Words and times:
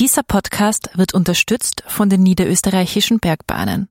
Dieser 0.00 0.24
Podcast 0.24 0.90
wird 0.94 1.14
unterstützt 1.14 1.84
von 1.86 2.08
den 2.08 2.24
niederösterreichischen 2.24 3.20
Bergbahnen. 3.20 3.88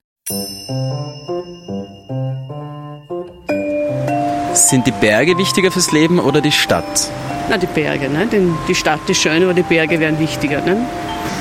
Sind 4.52 4.86
die 4.86 4.92
Berge 4.92 5.38
wichtiger 5.38 5.70
fürs 5.70 5.92
Leben 5.92 6.18
oder 6.18 6.42
die 6.42 6.52
Stadt? 6.52 7.08
Na, 7.48 7.56
die 7.56 7.66
Berge, 7.66 8.10
ne? 8.10 8.26
Denn 8.26 8.54
die 8.68 8.74
Stadt 8.74 9.08
ist 9.08 9.22
schön, 9.22 9.42
aber 9.44 9.54
die 9.54 9.62
Berge 9.62 9.98
wären 9.98 10.18
wichtiger, 10.18 10.60
ne? 10.60 10.86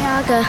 Berge, 0.01 0.45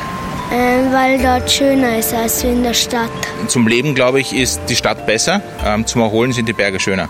ähm, 0.52 0.92
weil 0.92 1.18
dort 1.20 1.50
schöner 1.50 1.98
ist 1.98 2.14
als 2.14 2.44
in 2.44 2.62
der 2.62 2.74
Stadt. 2.74 3.10
Zum 3.48 3.66
Leben, 3.66 3.94
glaube 3.94 4.20
ich, 4.20 4.34
ist 4.34 4.60
die 4.68 4.76
Stadt 4.76 5.06
besser. 5.06 5.42
Ähm, 5.64 5.86
zum 5.86 6.02
Erholen 6.02 6.32
sind 6.32 6.48
die 6.48 6.52
Berge 6.52 6.80
schöner. 6.80 7.08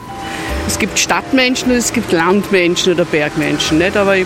Es 0.67 0.79
gibt 0.79 0.99
Stadtmenschen 0.99 1.71
und 1.71 1.77
es 1.77 1.93
gibt 1.93 2.11
Landmenschen 2.13 2.95
oder 2.95 3.05
Bergmenschen, 3.05 3.79
nicht? 3.79 3.97
Aber 3.97 4.17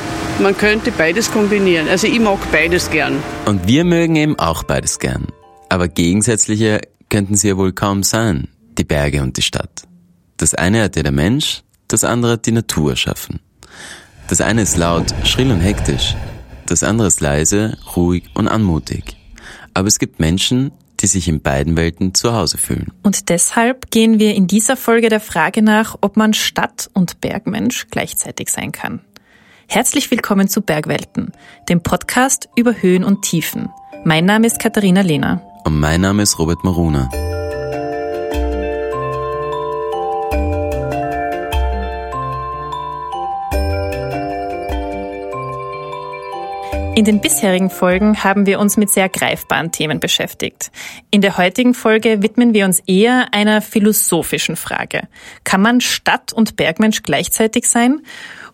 man 0.40 0.56
könnte 0.56 0.92
beides 0.92 1.32
kombinieren. 1.32 1.88
Also 1.88 2.06
ich 2.06 2.20
mag 2.20 2.38
beides 2.52 2.90
gern. 2.90 3.16
Und 3.44 3.66
wir 3.66 3.84
mögen 3.84 4.16
eben 4.16 4.38
auch 4.38 4.62
beides 4.62 4.98
gern. 4.98 5.26
Aber 5.68 5.88
gegensätzliche 5.88 6.80
könnten 7.08 7.34
sie 7.34 7.48
ja 7.48 7.56
wohl 7.56 7.72
kaum 7.72 8.02
sein, 8.02 8.48
die 8.78 8.84
Berge 8.84 9.22
und 9.22 9.36
die 9.36 9.42
Stadt. 9.42 9.82
Das 10.36 10.54
eine 10.54 10.84
hat 10.84 10.96
ja 10.96 11.02
der 11.02 11.12
Mensch, 11.12 11.62
das 11.88 12.04
andere 12.04 12.32
hat 12.32 12.46
die 12.46 12.52
Natur 12.52 12.90
erschaffen. 12.90 13.40
Das 14.28 14.40
eine 14.40 14.62
ist 14.62 14.76
laut, 14.76 15.06
schrill 15.24 15.50
und 15.50 15.60
hektisch. 15.60 16.14
Das 16.68 16.82
andere 16.82 17.08
ist 17.08 17.22
leise, 17.22 17.78
ruhig 17.96 18.24
und 18.34 18.46
anmutig. 18.46 19.16
Aber 19.72 19.88
es 19.88 19.98
gibt 19.98 20.20
Menschen, 20.20 20.70
die 21.00 21.06
sich 21.06 21.26
in 21.26 21.40
beiden 21.40 21.78
Welten 21.78 22.12
zu 22.12 22.34
Hause 22.34 22.58
fühlen. 22.58 22.92
Und 23.02 23.30
deshalb 23.30 23.90
gehen 23.90 24.18
wir 24.18 24.34
in 24.34 24.46
dieser 24.46 24.76
Folge 24.76 25.08
der 25.08 25.20
Frage 25.20 25.62
nach, 25.62 25.96
ob 26.02 26.18
man 26.18 26.34
Stadt- 26.34 26.90
und 26.92 27.22
Bergmensch 27.22 27.86
gleichzeitig 27.90 28.50
sein 28.50 28.70
kann. 28.72 29.00
Herzlich 29.66 30.10
willkommen 30.10 30.48
zu 30.48 30.60
Bergwelten, 30.60 31.32
dem 31.70 31.82
Podcast 31.82 32.50
über 32.54 32.74
Höhen 32.74 33.02
und 33.02 33.22
Tiefen. 33.22 33.70
Mein 34.04 34.26
Name 34.26 34.46
ist 34.46 34.58
Katharina 34.60 35.00
Lehner. 35.00 35.42
Und 35.64 35.80
mein 35.80 36.02
Name 36.02 36.22
ist 36.22 36.38
Robert 36.38 36.64
Maruna. 36.64 37.08
In 46.98 47.04
den 47.04 47.20
bisherigen 47.20 47.70
Folgen 47.70 48.24
haben 48.24 48.44
wir 48.44 48.58
uns 48.58 48.76
mit 48.76 48.90
sehr 48.90 49.08
greifbaren 49.08 49.70
Themen 49.70 50.00
beschäftigt. 50.00 50.72
In 51.12 51.20
der 51.20 51.38
heutigen 51.38 51.72
Folge 51.72 52.24
widmen 52.24 52.54
wir 52.54 52.64
uns 52.64 52.80
eher 52.88 53.28
einer 53.30 53.62
philosophischen 53.62 54.56
Frage. 54.56 55.02
Kann 55.44 55.62
man 55.62 55.80
Stadt- 55.80 56.32
und 56.32 56.56
Bergmensch 56.56 57.04
gleichzeitig 57.04 57.68
sein? 57.68 58.00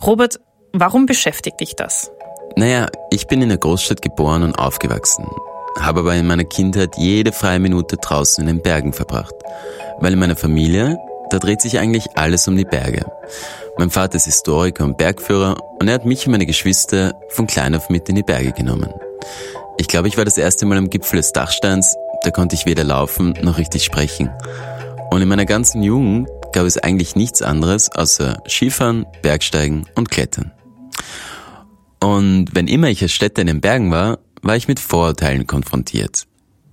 Robert, 0.05 0.41
warum 0.75 1.07
beschäftigt 1.07 1.59
dich 1.59 1.75
das? 1.75 2.11
Naja, 2.55 2.89
ich 3.11 3.29
bin 3.29 3.41
in 3.41 3.49
der 3.49 3.57
Großstadt 3.57 4.03
geboren 4.03 4.43
und 4.43 4.59
aufgewachsen, 4.59 5.25
habe 5.81 6.01
aber 6.01 6.15
in 6.15 6.27
meiner 6.27 6.45
Kindheit 6.45 6.99
jede 6.99 7.33
freie 7.33 7.61
Minute 7.61 7.97
draußen 7.97 8.47
in 8.47 8.57
den 8.57 8.63
Bergen 8.63 8.93
verbracht. 8.93 9.35
Weil 10.01 10.13
in 10.13 10.19
meiner 10.19 10.37
Familie, 10.37 10.99
da 11.31 11.39
dreht 11.39 11.63
sich 11.63 11.79
eigentlich 11.79 12.09
alles 12.15 12.47
um 12.47 12.59
die 12.59 12.67
Berge. 12.67 13.07
Mein 13.77 13.91
Vater 13.91 14.17
ist 14.17 14.27
Historiker 14.27 14.85
und 14.85 14.99
Bergführer 14.99 15.57
und 15.81 15.89
er 15.89 15.95
hat 15.95 16.07
mich 16.07 16.27
und 16.27 16.31
meine 16.31 16.47
Geschwister 16.47 17.15
von 17.31 17.49
klein 17.49 17.75
auf 17.75 17.91
mit 17.91 18.09
in 18.09 18.15
die 18.15 18.23
Berge 18.23 18.53
genommen. 18.53 18.91
Ich 19.79 19.89
glaube, 19.89 20.07
ich 20.07 20.17
war 20.17 20.25
das 20.25 20.39
erste 20.39 20.65
Mal 20.65 20.79
am 20.79 20.91
Gipfel 20.91 21.17
des 21.17 21.33
Dachsteins, 21.33 21.97
da 22.23 22.31
konnte 22.31 22.55
ich 22.55 22.67
weder 22.67 22.85
laufen 22.85 23.35
noch 23.43 23.59
richtig 23.59 23.85
sprechen. 23.85 24.31
Und 25.11 25.23
in 25.23 25.29
meiner 25.29 25.45
ganzen 25.45 25.83
Jugend 25.83 26.29
gab 26.53 26.67
es 26.67 26.79
eigentlich 26.79 27.17
nichts 27.17 27.43
anderes 27.43 27.91
außer 27.91 28.43
Skifahren, 28.47 29.07
Bergsteigen 29.23 29.87
und 29.97 30.09
Klettern. 30.09 30.53
Und 32.01 32.55
wenn 32.55 32.69
immer 32.69 32.89
ich 32.91 33.03
als 33.03 33.13
Städter 33.13 33.41
in 33.41 33.49
den 33.49 33.61
Bergen 33.61 33.91
war, 33.91 34.21
war 34.43 34.55
ich 34.55 34.69
mit 34.69 34.79
Vorurteilen 34.79 35.49
konfrontiert. 35.49 36.27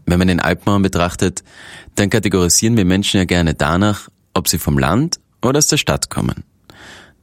Wenn 0.06 0.20
man 0.20 0.28
den 0.28 0.40
Alpenraum 0.40 0.84
betrachtet, 0.84 1.44
dann 1.96 2.12
kategorisieren 2.12 2.78
wir 2.78 2.86
Menschen 2.86 3.18
ja 3.18 3.26
gerne 3.26 3.56
danach, 3.56 4.10
ob 4.36 4.48
sie 4.48 4.60
vom 4.60 4.78
Land 4.78 5.20
oder 5.42 5.58
aus 5.58 5.68
der 5.68 5.78
Stadt 5.78 6.10
kommen. 6.10 6.44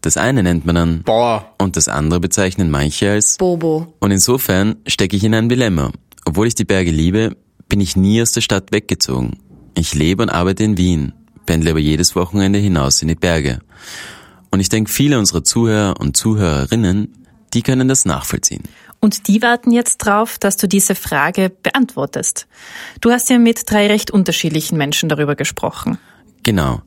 Das 0.01 0.17
eine 0.17 0.43
nennt 0.43 0.65
man 0.65 0.75
dann 0.75 1.03
Boah. 1.03 1.55
und 1.59 1.77
das 1.77 1.89
andere 1.89 2.21
bezeichnen 2.21 2.71
manche 2.71 3.11
als 3.11 3.37
Bobo. 3.37 3.95
Und 3.99 4.11
insofern 4.11 4.77
stecke 4.87 5.17
ich 5.17 5.25
in 5.25 5.35
ein 5.35 5.49
Dilemma. 5.49 5.91
Obwohl 6.25 6.47
ich 6.47 6.55
die 6.55 6.65
Berge 6.65 6.91
liebe, 6.91 7.37
bin 7.69 7.81
ich 7.81 7.97
nie 7.97 8.23
aus 8.23 8.33
der 8.33 8.41
Stadt 8.41 8.71
weggezogen. 8.73 9.39
Ich 9.75 9.95
lebe 9.95 10.23
und 10.23 10.31
arbeite 10.31 10.65
in 10.65 10.77
Wien, 10.79 11.13
pendle 11.47 11.71
aber 11.71 11.81
jedes 11.81 12.15
Wochenende 12.15 12.59
hinaus 12.59 13.03
in 13.03 13.09
die 13.09 13.15
Berge. 13.15 13.61
Und 14.51 14.61
ich 14.61 14.69
denke, 14.69 14.91
viele 14.91 15.19
unserer 15.19 15.45
Zuhörer 15.45 16.01
und 16.01 16.17
Zuhörerinnen, 16.17 17.13
die 17.55 17.63
können 17.63 17.89
das 17.89 18.05
nachvollziehen. 18.05 18.63
Und 19.01 19.29
die 19.29 19.43
warten 19.43 19.71
jetzt 19.71 19.99
drauf, 19.99 20.39
dass 20.39 20.57
du 20.57 20.67
diese 20.67 20.95
Frage 20.95 21.51
beantwortest. 21.51 22.47
Du 23.01 23.11
hast 23.11 23.31
ja 23.31 23.39
mit 23.39 23.71
drei 23.71 23.87
recht 23.87 24.11
unterschiedlichen 24.11 24.77
Menschen 24.77 25.09
darüber 25.09 25.37
gesprochen. 25.37 25.99
Genau. 26.43 26.83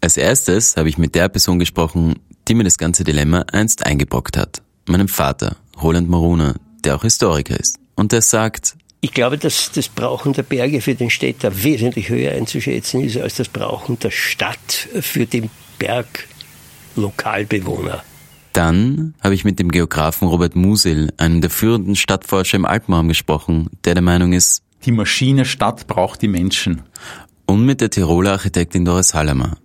Als 0.00 0.16
erstes 0.16 0.76
habe 0.76 0.88
ich 0.88 0.98
mit 0.98 1.14
der 1.14 1.28
Person 1.28 1.58
gesprochen, 1.58 2.16
die 2.48 2.54
mir 2.54 2.64
das 2.64 2.78
ganze 2.78 3.04
Dilemma 3.04 3.44
einst 3.52 3.86
eingebrockt 3.86 4.36
hat. 4.36 4.62
Meinem 4.86 5.08
Vater, 5.08 5.56
Roland 5.82 6.08
Maruna, 6.08 6.54
der 6.84 6.96
auch 6.96 7.02
Historiker 7.02 7.58
ist. 7.58 7.78
Und 7.94 8.12
der 8.12 8.22
sagt, 8.22 8.76
Ich 9.00 9.12
glaube, 9.12 9.38
dass 9.38 9.70
das 9.72 9.88
Brauchen 9.88 10.32
der 10.32 10.42
Berge 10.42 10.80
für 10.80 10.94
den 10.94 11.10
Städter 11.10 11.62
wesentlich 11.62 12.08
höher 12.08 12.32
einzuschätzen 12.32 13.00
ist 13.00 13.16
als 13.16 13.36
das 13.36 13.48
Brauchen 13.48 13.98
der 13.98 14.10
Stadt 14.10 14.88
für 15.00 15.26
den 15.26 15.50
Berglokalbewohner. 15.78 18.02
Dann 18.52 19.14
habe 19.20 19.34
ich 19.34 19.44
mit 19.44 19.58
dem 19.58 19.70
Geografen 19.70 20.28
Robert 20.28 20.54
Musil, 20.54 21.12
einem 21.16 21.40
der 21.40 21.50
führenden 21.50 21.96
Stadtforscher 21.96 22.56
im 22.56 22.64
Alpenraum, 22.64 23.08
gesprochen, 23.08 23.68
der 23.84 23.94
der 23.94 24.02
Meinung 24.02 24.32
ist, 24.32 24.62
Die 24.84 24.92
Maschine 24.92 25.44
Stadt 25.44 25.86
braucht 25.86 26.22
die 26.22 26.28
Menschen. 26.28 26.82
Und 27.54 27.64
mit 27.64 27.80
der 27.80 27.88
Tiroler 27.88 28.32
Architektin 28.32 28.84
Doris 28.84 29.14
Hallermer. 29.14 29.58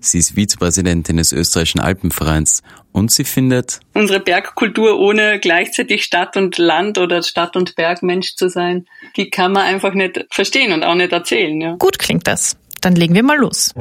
Sie 0.00 0.18
ist 0.18 0.34
Vizepräsidentin 0.34 1.16
des 1.16 1.30
österreichischen 1.30 1.78
Alpenvereins 1.80 2.64
und 2.90 3.12
sie 3.12 3.22
findet, 3.22 3.78
unsere 3.94 4.18
Bergkultur 4.18 4.98
ohne 4.98 5.38
gleichzeitig 5.38 6.02
Stadt 6.02 6.36
und 6.36 6.58
Land 6.58 6.98
oder 6.98 7.22
Stadt 7.22 7.54
und 7.54 7.76
Bergmensch 7.76 8.34
zu 8.34 8.48
sein, 8.48 8.86
die 9.16 9.30
kann 9.30 9.52
man 9.52 9.62
einfach 9.62 9.94
nicht 9.94 10.26
verstehen 10.30 10.72
und 10.72 10.82
auch 10.82 10.96
nicht 10.96 11.12
erzählen. 11.12 11.60
Ja. 11.60 11.76
Gut 11.76 12.00
klingt 12.00 12.26
das. 12.26 12.56
Dann 12.80 12.96
legen 12.96 13.14
wir 13.14 13.22
mal 13.22 13.38
los. 13.38 13.72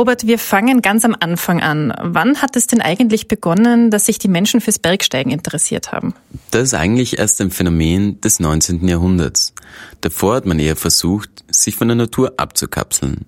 Robert, 0.00 0.26
wir 0.26 0.38
fangen 0.38 0.80
ganz 0.80 1.04
am 1.04 1.14
Anfang 1.20 1.60
an. 1.60 1.92
Wann 2.00 2.40
hat 2.40 2.56
es 2.56 2.66
denn 2.66 2.80
eigentlich 2.80 3.28
begonnen, 3.28 3.90
dass 3.90 4.06
sich 4.06 4.18
die 4.18 4.28
Menschen 4.28 4.62
fürs 4.62 4.78
Bergsteigen 4.78 5.30
interessiert 5.30 5.92
haben? 5.92 6.14
das 6.52 6.62
ist 6.62 6.74
eigentlich 6.74 7.18
erst 7.18 7.38
ein 7.42 7.50
Phänomen 7.50 8.18
des 8.22 8.40
19. 8.40 8.88
Jahrhunderts. 8.88 9.52
Davor 10.00 10.36
hat 10.36 10.46
man 10.46 10.58
eher 10.58 10.76
versucht, 10.76 11.44
sich 11.50 11.76
von 11.76 11.88
der 11.88 11.96
Natur 11.96 12.32
abzukapseln. 12.38 13.26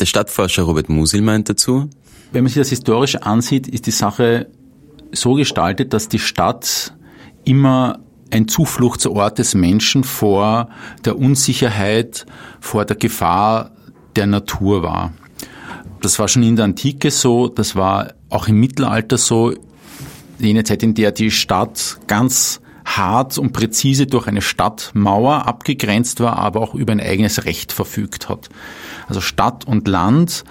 Der 0.00 0.06
Stadtforscher 0.06 0.64
Robert 0.64 0.88
Musil 0.88 1.22
meint 1.22 1.48
dazu, 1.48 1.88
Wenn 2.32 2.42
man 2.42 2.48
sich 2.48 2.58
das 2.58 2.70
historisch 2.70 3.14
ansieht, 3.14 3.68
ist 3.68 3.86
die 3.86 3.92
Sache 3.92 4.48
so 5.12 5.34
gestaltet, 5.34 5.92
dass 5.92 6.08
die 6.08 6.18
Stadt 6.18 6.94
immer 7.44 8.00
ein 8.32 8.48
Zufluchtsort 8.48 9.38
des 9.38 9.54
Menschen 9.54 10.02
vor 10.02 10.68
der 11.04 11.16
Unsicherheit, 11.16 12.26
vor 12.58 12.84
der 12.86 12.96
Gefahr 12.96 13.70
der 14.16 14.26
Natur 14.26 14.82
war. 14.82 15.12
Das 16.02 16.18
war 16.18 16.28
schon 16.28 16.42
in 16.42 16.56
der 16.56 16.64
Antike 16.64 17.10
so, 17.10 17.48
das 17.48 17.76
war 17.76 18.14
auch 18.28 18.48
im 18.48 18.58
Mittelalter 18.58 19.16
so, 19.18 19.54
jene 20.38 20.64
Zeit, 20.64 20.82
in 20.82 20.94
der 20.94 21.12
die 21.12 21.30
Stadt 21.30 21.98
ganz 22.08 22.60
hart 22.84 23.38
und 23.38 23.52
präzise 23.52 24.06
durch 24.06 24.26
eine 24.26 24.42
Stadtmauer 24.42 25.46
abgegrenzt 25.46 26.18
war, 26.18 26.36
aber 26.36 26.60
auch 26.60 26.74
über 26.74 26.92
ein 26.92 27.00
eigenes 27.00 27.44
Recht 27.44 27.72
verfügt 27.72 28.28
hat. 28.28 28.48
Also 29.08 29.20
Stadt 29.20 29.64
und 29.66 29.86
Land 29.86 30.44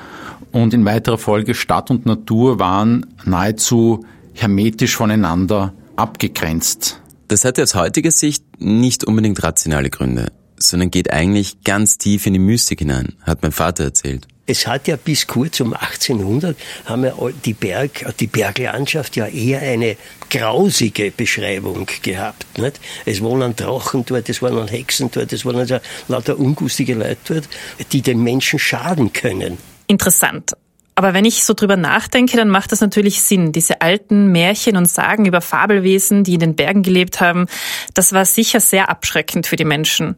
und 0.54 0.74
in 0.74 0.86
weiterer 0.86 1.18
Folge 1.18 1.54
Stadt 1.54 1.92
und 1.92 2.06
Natur 2.06 2.60
waren 2.60 3.06
nahezu 3.26 4.06
hermetisch 4.34 4.96
voneinander 4.96 5.74
abgegrenzt. 5.98 7.02
das 7.28 7.46
hat 7.46 7.60
aus 7.60 7.76
heutiger 7.76 8.12
Sicht 8.12 8.44
nicht 8.60 9.04
unbedingt 9.04 9.44
rationale 9.44 9.90
Gründe, 9.90 10.32
sondern 10.58 10.90
geht 10.90 11.12
eigentlich 11.12 11.64
ganz 11.64 11.98
tief 11.98 12.26
in 12.26 12.34
die 12.34 12.40
Mystik 12.40 12.80
hinein, 12.80 13.16
hat 13.24 13.42
mein 13.42 13.52
Vater 13.52 13.84
erzählt. 13.84 14.28
Es 14.48 14.68
hat 14.68 14.88
ja 14.88 14.96
bis 14.96 15.28
kurz 15.28 15.60
um 15.60 15.74
1800 15.74 16.58
haben 16.86 17.04
ja 17.04 17.14
die 17.46 17.54
Berg, 17.54 18.06
die 18.20 18.28
Berglandschaft 18.28 19.16
ja 19.16 19.28
eher 19.28 19.62
eine 19.62 19.96
grausige 20.30 21.12
Beschreibung 21.12 21.88
gehabt. 22.02 22.58
Nicht? 22.58 22.80
Es 23.06 23.22
wohnen 23.22 23.56
Drachen 23.56 24.04
dort, 24.06 24.30
es 24.30 24.42
wohnen 24.42 24.68
Hexen 24.68 25.12
dort, 25.12 25.32
es 25.32 25.46
wohnen 25.46 25.60
also 25.60 25.78
lauter 26.08 26.40
ungustige 26.40 26.96
Leute 26.96 27.18
dort, 27.26 27.50
die 27.92 28.02
den 28.02 28.24
Menschen 28.24 28.60
schaden 28.60 29.14
können. 29.14 29.58
Interessant. 29.88 30.54
Aber 30.96 31.14
wenn 31.14 31.26
ich 31.26 31.44
so 31.44 31.54
drüber 31.54 31.78
nachdenke, 31.78 32.38
dann 32.38 32.50
macht 32.50 32.72
das 32.72 32.82
natürlich 32.82 33.22
Sinn. 33.22 33.52
Diese 33.52 33.82
alten 33.82 34.32
Märchen 34.32 34.76
und 34.78 34.88
Sagen 34.90 35.26
über 35.26 35.42
Fabelwesen, 35.42 36.24
die 36.24 36.34
in 36.34 36.40
den 36.40 36.56
Bergen 36.56 36.84
gelebt 36.84 37.22
haben, 37.22 37.48
das 37.94 38.14
war 38.14 38.26
sicher 38.26 38.60
sehr 38.60 38.90
abschreckend 38.90 39.48
für 39.48 39.56
die 39.56 39.66
Menschen. 39.66 40.18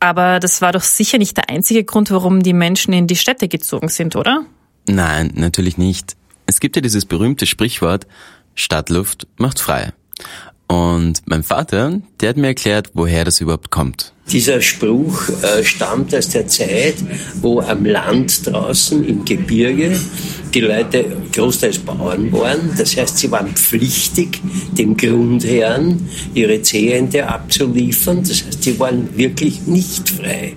Aber 0.00 0.40
das 0.40 0.60
war 0.60 0.72
doch 0.72 0.82
sicher 0.82 1.18
nicht 1.18 1.36
der 1.36 1.48
einzige 1.48 1.84
Grund, 1.84 2.10
warum 2.10 2.42
die 2.42 2.52
Menschen 2.52 2.92
in 2.92 3.06
die 3.06 3.16
Städte 3.16 3.48
gezogen 3.48 3.88
sind, 3.88 4.14
oder? 4.16 4.44
Nein, 4.88 5.32
natürlich 5.34 5.78
nicht. 5.78 6.16
Es 6.46 6.60
gibt 6.60 6.76
ja 6.76 6.82
dieses 6.82 7.06
berühmte 7.06 7.46
Sprichwort, 7.46 8.06
Stadtluft 8.54 9.26
macht 9.36 9.58
frei. 9.58 9.92
Und 10.68 11.22
mein 11.26 11.42
Vater, 11.42 12.00
der 12.20 12.30
hat 12.30 12.36
mir 12.36 12.48
erklärt, 12.48 12.90
woher 12.94 13.24
das 13.24 13.40
überhaupt 13.40 13.70
kommt. 13.70 14.12
Dieser 14.32 14.60
Spruch 14.60 15.28
äh, 15.42 15.62
stammt 15.62 16.12
aus 16.12 16.30
der 16.30 16.48
Zeit, 16.48 16.96
wo 17.40 17.60
am 17.60 17.84
Land 17.84 18.44
draußen 18.44 19.06
im 19.06 19.24
Gebirge 19.24 19.96
die 20.52 20.60
Leute 20.60 21.04
großteils 21.32 21.78
Bauern 21.78 22.32
waren. 22.32 22.72
Das 22.76 22.96
heißt, 22.96 23.18
sie 23.18 23.30
waren 23.30 23.54
pflichtig, 23.54 24.40
dem 24.72 24.96
Grundherrn 24.96 26.08
ihre 26.34 26.60
Zehente 26.62 27.28
abzuliefern. 27.28 28.24
Das 28.26 28.44
heißt, 28.44 28.64
sie 28.64 28.80
waren 28.80 29.16
wirklich 29.16 29.66
nicht 29.66 30.08
frei. 30.08 30.54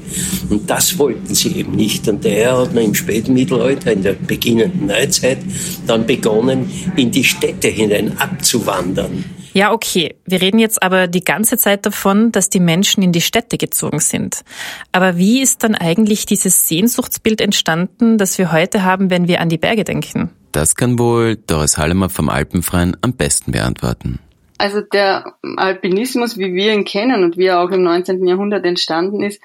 Und 0.49 0.67
das 0.67 0.97
wollten 0.97 1.35
sie 1.35 1.49
eben 1.57 1.73
nicht. 1.73 2.07
Und 2.07 2.25
daher 2.25 2.57
hat 2.57 2.73
man 2.73 2.85
im 2.85 2.95
Spätmittelalter, 2.95 3.91
in 3.91 4.01
der 4.01 4.13
beginnenden 4.13 4.87
Neuzeit, 4.87 5.39
dann 5.85 6.07
begonnen, 6.07 6.71
in 6.95 7.11
die 7.11 7.23
Städte 7.23 7.67
hinein 7.67 8.17
abzuwandern. 8.17 9.25
Ja, 9.53 9.71
okay. 9.71 10.15
Wir 10.25 10.41
reden 10.41 10.59
jetzt 10.59 10.81
aber 10.81 11.07
die 11.07 11.23
ganze 11.23 11.57
Zeit 11.57 11.85
davon, 11.85 12.31
dass 12.31 12.49
die 12.49 12.59
Menschen 12.59 13.03
in 13.03 13.11
die 13.11 13.21
Städte 13.21 13.57
gezogen 13.57 13.99
sind. 13.99 14.43
Aber 14.91 15.17
wie 15.17 15.41
ist 15.41 15.63
dann 15.63 15.75
eigentlich 15.75 16.25
dieses 16.25 16.67
Sehnsuchtsbild 16.67 17.41
entstanden, 17.41 18.17
das 18.17 18.37
wir 18.37 18.51
heute 18.51 18.83
haben, 18.83 19.09
wenn 19.09 19.27
wir 19.27 19.41
an 19.41 19.49
die 19.49 19.57
Berge 19.57 19.83
denken? 19.83 20.29
Das 20.51 20.75
kann 20.75 20.97
wohl 20.97 21.35
Doris 21.35 21.77
Hallemer 21.77 22.09
vom 22.09 22.29
Alpenfreien 22.29 22.97
am 23.01 23.13
besten 23.13 23.51
beantworten. 23.51 24.19
Also 24.57 24.81
der 24.81 25.35
Alpinismus, 25.55 26.37
wie 26.37 26.53
wir 26.53 26.73
ihn 26.73 26.85
kennen 26.85 27.23
und 27.23 27.37
wie 27.37 27.45
er 27.45 27.61
auch 27.61 27.71
im 27.71 27.81
19. 27.83 28.27
Jahrhundert 28.27 28.65
entstanden 28.65 29.23
ist, 29.23 29.41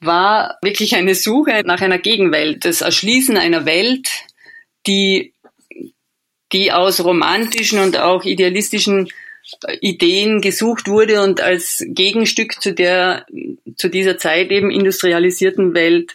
war 0.00 0.58
wirklich 0.62 0.94
eine 0.94 1.14
Suche 1.14 1.62
nach 1.64 1.80
einer 1.80 1.98
Gegenwelt, 1.98 2.64
das 2.64 2.80
Erschließen 2.80 3.36
einer 3.36 3.66
Welt, 3.66 4.08
die, 4.86 5.32
die 6.52 6.72
aus 6.72 7.04
romantischen 7.04 7.80
und 7.80 7.98
auch 7.98 8.24
idealistischen 8.24 9.08
Ideen 9.80 10.40
gesucht 10.40 10.88
wurde 10.88 11.22
und 11.22 11.40
als 11.40 11.84
Gegenstück 11.86 12.60
zu 12.60 12.72
der, 12.72 13.26
zu 13.76 13.88
dieser 13.88 14.18
Zeit 14.18 14.50
eben 14.50 14.70
industrialisierten 14.70 15.74
Welt 15.74 16.12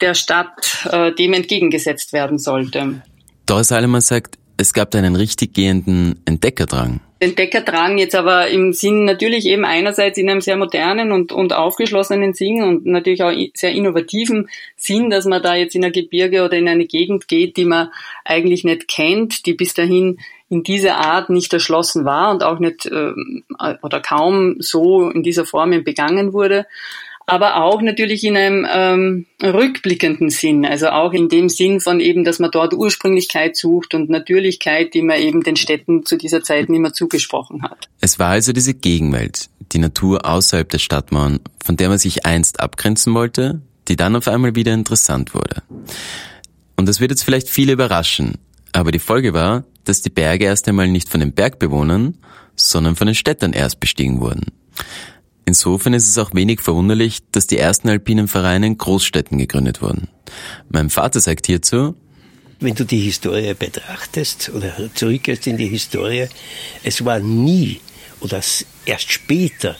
der 0.00 0.14
Stadt 0.14 0.86
äh, 0.90 1.12
dem 1.12 1.32
entgegengesetzt 1.32 2.12
werden 2.12 2.38
sollte. 2.38 3.02
Doris 3.46 3.72
Allemann 3.72 4.00
sagt, 4.00 4.38
es 4.62 4.72
gab 4.72 4.94
einen 4.94 5.16
richtig 5.16 5.54
gehenden 5.54 6.20
Entdeckerdrang. 6.24 7.00
Entdeckerdrang 7.18 7.98
jetzt 7.98 8.14
aber 8.14 8.48
im 8.48 8.72
Sinn 8.72 9.04
natürlich 9.04 9.46
eben 9.46 9.64
einerseits 9.64 10.18
in 10.18 10.30
einem 10.30 10.40
sehr 10.40 10.56
modernen 10.56 11.10
und, 11.10 11.32
und 11.32 11.52
aufgeschlossenen 11.52 12.32
Sinn 12.32 12.62
und 12.62 12.86
natürlich 12.86 13.24
auch 13.24 13.32
sehr 13.54 13.72
innovativen 13.72 14.48
Sinn, 14.76 15.10
dass 15.10 15.24
man 15.24 15.42
da 15.42 15.56
jetzt 15.56 15.74
in 15.74 15.84
ein 15.84 15.92
Gebirge 15.92 16.44
oder 16.44 16.56
in 16.56 16.68
eine 16.68 16.86
Gegend 16.86 17.26
geht, 17.26 17.56
die 17.56 17.64
man 17.64 17.88
eigentlich 18.24 18.62
nicht 18.62 18.86
kennt, 18.86 19.46
die 19.46 19.54
bis 19.54 19.74
dahin 19.74 20.18
in 20.48 20.62
dieser 20.62 20.96
Art 20.96 21.28
nicht 21.28 21.52
erschlossen 21.52 22.04
war 22.04 22.30
und 22.30 22.44
auch 22.44 22.60
nicht 22.60 22.86
äh, 22.86 23.12
oder 23.82 24.00
kaum 24.00 24.56
so 24.60 25.10
in 25.10 25.24
dieser 25.24 25.44
Form 25.44 25.70
begangen 25.82 26.32
wurde 26.32 26.66
aber 27.32 27.64
auch 27.64 27.80
natürlich 27.80 28.24
in 28.24 28.36
einem 28.36 28.66
ähm, 28.70 29.26
rückblickenden 29.42 30.28
Sinn, 30.28 30.66
also 30.66 30.88
auch 30.88 31.14
in 31.14 31.30
dem 31.30 31.48
Sinn 31.48 31.80
von 31.80 31.98
eben, 31.98 32.24
dass 32.24 32.38
man 32.38 32.50
dort 32.50 32.74
Ursprünglichkeit 32.74 33.56
sucht 33.56 33.94
und 33.94 34.10
Natürlichkeit, 34.10 34.92
die 34.92 35.00
man 35.00 35.18
eben 35.18 35.42
den 35.42 35.56
Städten 35.56 36.04
zu 36.04 36.18
dieser 36.18 36.42
Zeit 36.42 36.68
nicht 36.68 36.80
mehr 36.80 36.92
zugesprochen 36.92 37.62
hat. 37.62 37.88
Es 38.02 38.18
war 38.18 38.28
also 38.28 38.52
diese 38.52 38.74
Gegenwelt, 38.74 39.48
die 39.72 39.78
Natur 39.78 40.26
außerhalb 40.26 40.68
der 40.68 40.78
Stadtmauern, 40.78 41.40
von 41.64 41.78
der 41.78 41.88
man 41.88 41.96
sich 41.96 42.26
einst 42.26 42.60
abgrenzen 42.60 43.14
wollte, 43.14 43.62
die 43.88 43.96
dann 43.96 44.14
auf 44.14 44.28
einmal 44.28 44.54
wieder 44.54 44.74
interessant 44.74 45.32
wurde. 45.32 45.62
Und 46.76 46.86
das 46.86 47.00
wird 47.00 47.12
jetzt 47.12 47.24
vielleicht 47.24 47.48
viele 47.48 47.72
überraschen, 47.72 48.36
aber 48.72 48.92
die 48.92 48.98
Folge 48.98 49.32
war, 49.32 49.64
dass 49.84 50.02
die 50.02 50.10
Berge 50.10 50.44
erst 50.44 50.68
einmal 50.68 50.88
nicht 50.88 51.08
von 51.08 51.20
den 51.20 51.32
Bergbewohnern, 51.32 52.18
sondern 52.56 52.94
von 52.94 53.06
den 53.06 53.16
Städtern 53.16 53.54
erst 53.54 53.80
bestiegen 53.80 54.20
wurden. 54.20 54.52
Insofern 55.44 55.92
ist 55.92 56.08
es 56.08 56.18
auch 56.18 56.34
wenig 56.34 56.60
verwunderlich, 56.60 57.18
dass 57.32 57.46
die 57.46 57.58
ersten 57.58 57.88
alpinen 57.88 58.28
Vereine 58.28 58.66
in 58.66 58.78
Großstädten 58.78 59.38
gegründet 59.38 59.82
wurden. 59.82 60.08
Mein 60.68 60.90
Vater 60.90 61.20
sagt 61.20 61.46
hierzu, 61.46 61.94
wenn 62.60 62.74
du 62.76 62.84
die 62.84 63.00
Historie 63.00 63.54
betrachtest 63.54 64.50
oder 64.54 64.72
zurückgehst 64.94 65.48
in 65.48 65.56
die 65.56 65.66
Historie, 65.66 66.28
es 66.84 67.04
war 67.04 67.18
nie 67.18 67.80
oder 68.20 68.40
erst 68.86 69.12
später 69.12 69.76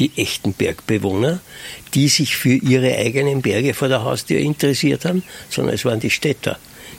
die 0.00 0.10
echten 0.16 0.52
Bergbewohner, 0.52 1.40
die 1.94 2.08
sich 2.08 2.36
für 2.36 2.54
ihre 2.54 2.96
eigenen 2.96 3.40
Berge 3.40 3.72
vor 3.72 3.86
der 3.86 4.02
Haustür 4.02 4.40
interessiert 4.40 5.04
haben, 5.04 5.22
sondern 5.48 5.76
es 5.76 5.84
waren 5.84 6.00
die 6.00 6.10
Städter 6.10 6.58